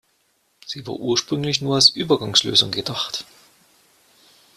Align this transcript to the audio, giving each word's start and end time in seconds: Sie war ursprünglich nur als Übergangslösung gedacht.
Sie 0.65 0.87
war 0.87 0.95
ursprünglich 0.95 1.61
nur 1.61 1.75
als 1.75 1.89
Übergangslösung 1.91 2.71
gedacht. 2.71 3.23